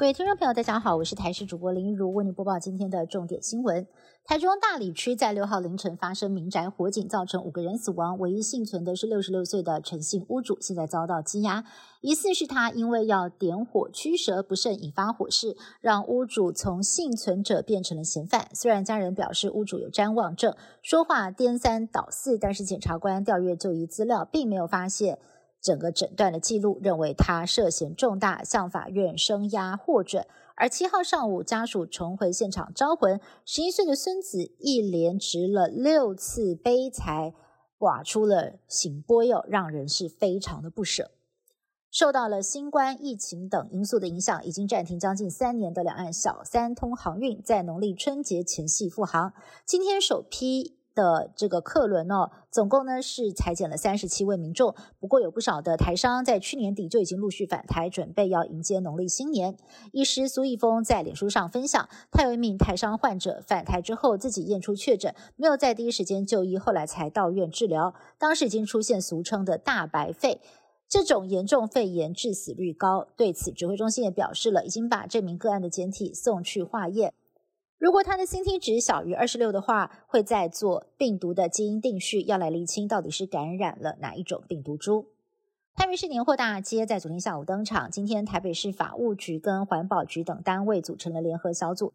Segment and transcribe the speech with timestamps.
[0.00, 3.86] 各位听众朋友，大家好，我是台视主播林如，为您播报今天的重点新闻。
[4.24, 11.62] 台中大理区在六号凌晨发生民宅火警，造成五个人死亡，唯一幸存的是六十六岁的陈姓屋主，现在遭到羁押，
[12.00, 18.48] 疑似是他因为要点火驱蛇不慎引发火势，让屋主从幸存者变成了嫌犯。
[18.54, 25.18] 虽然家人表示屋主有瞻望症，说话颠三倒四，但是检察官调阅就医资料，并没有发现。
[25.60, 30.26] 整个诊断的记录认为他涉嫌重大，向法院声押获准。
[30.56, 37.34] 而七号上午，家属重回现场招魂，十一岁的孙子一连值了六次悲才，
[37.78, 41.10] 挂出了醒波哟，让人是非常的不舍。
[41.90, 49.32] 受到了新冠疫情等因素的影响，已经暂停将近三年的两岸小三通航运，在农历春节前夕复航。
[49.66, 50.79] 今天首批。
[50.94, 54.74] 的这个客轮哦，总共呢是裁减了三十七位民众。
[54.98, 59.56] 不过有不少的台商在去年底就已经陆续返台，准备要迎接农历新年。
[59.92, 67.94] 医师苏义峰在脸书上分享，他有一名台商患者返台之后自己验出确诊，没有在第一时间就医，后来才到院治疗。
[68.18, 70.40] 当时已经出现俗称的大白肺，
[70.88, 73.06] 这种严重肺炎致死率高。
[73.16, 77.14] 对此，指挥中心也表示了，已经把这名个案的检体送去化验。
[77.80, 85.06] 如果他的 CT 值小于二十六的话，会再做病毒的基因定序，要来厘清到底是感染了哪一种病毒株。
[85.74, 91.94] 台北市年货大街在昨天下午登场，今天台北市法务局跟环保局等单位组成了联合小组，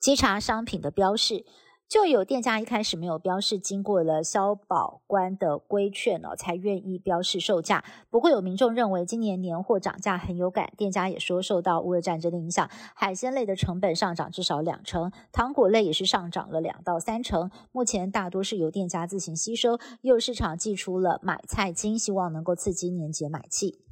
[0.00, 1.44] 稽查商品的标示。
[1.90, 7.82] 就有店家一开始没有标示，经过了消保官的规劝哦，才愿意标示售价。
[8.08, 17.50] 不过有民众认为今年年货涨价很有感，店家也说受到乌俄战争的影响，海鲜类的成本上涨至少两成，糖果类也是上涨了两到三成。
[17.72, 23.89] 目前大多是由店家自行吸收，又市场寄出了买菜金，希望能够刺激年节买气。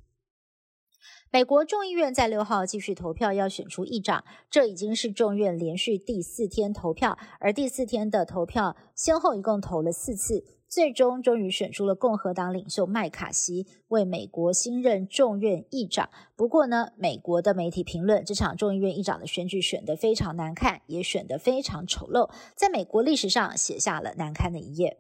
[1.31, 4.25] 美国众议院在六号继续投票，要选出议长。
[4.51, 16.09] 这已经是众院连续第四天投票，而第四天的投票先后一共投了四次，最终终于选出了共和党领袖麦卡锡为美国新任众院议长。
[16.35, 24.97] 不过呢，美国的媒体评论这场众议院议长的选举选得非常难看，也选得非常丑陋，在美国历史上写下了难堪的一页。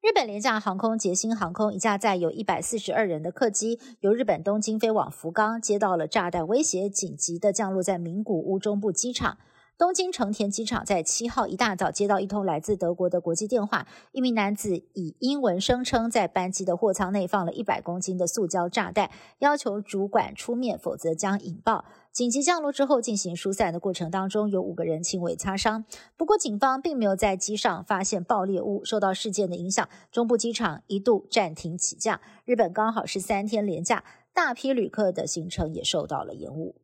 [0.00, 9.38] 日本廉价航空捷星航空一架载有一百四十二人的客机，由日本东京飞往福冈，接到了炸弹威胁，紧急的降落在名古屋中部机场。
[9.78, 19.08] 东京成田机场在七号一大早接到一通来自德国的国际电话，一名男子以英文声称在班机的货舱内放了一百公斤的塑胶炸弹，
[19.38, 21.84] 要求主管出面，否则将引爆。
[22.10, 25.84] 紧急降落之后进行疏散的过程当中，有五个人轻微擦伤。
[26.16, 28.84] 不过，警方并没有在机上发现爆裂物。
[28.84, 32.20] 受到事件的影响，中部机场一度暂停起降。
[32.44, 34.02] 日本刚好是三天连假，
[34.34, 36.74] 大批旅客的行程也受到了延误。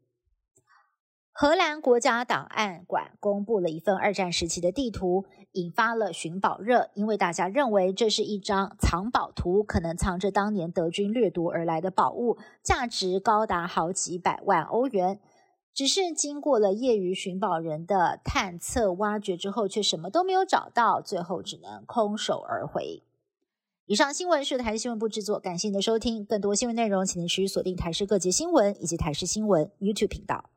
[1.36, 15.18] 荷兰国家档案馆公布了一份二战时期的地图，引发了寻宝热，因为大家认为这是一张藏宝图，可能藏着当年德军掠夺而来的宝物，价值高达好几百万欧元。
[15.74, 23.02] 只是经过了业余寻宝人的探测挖掘之后，却什么都没有找到，最后只能空手而回。
[23.86, 26.24] 以上新闻是台视新闻部制作，感谢您的收听。
[26.24, 30.53] 更多新闻内容，请您持续锁定台视各节新闻以及台视新闻 YouTube 频道。